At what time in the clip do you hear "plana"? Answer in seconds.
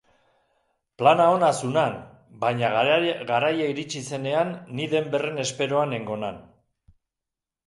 1.01-1.25